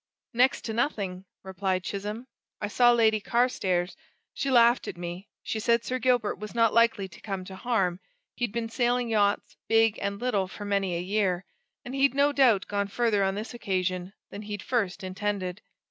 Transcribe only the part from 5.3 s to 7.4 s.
She said Sir Gilbert was not likely to